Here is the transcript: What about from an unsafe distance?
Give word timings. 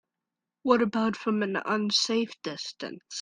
What 0.63 0.81
about 0.81 1.15
from 1.15 1.43
an 1.43 1.61
unsafe 1.63 2.33
distance? 2.41 3.01